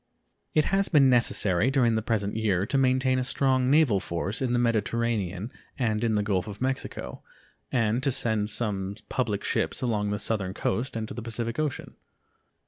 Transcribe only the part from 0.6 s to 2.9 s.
has been necessary during the present year to